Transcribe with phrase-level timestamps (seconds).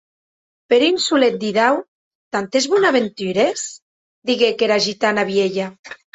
[0.71, 1.77] Per un solet didau
[2.37, 3.67] tantes bonaventures?,
[4.33, 5.71] didec era gitana vielha.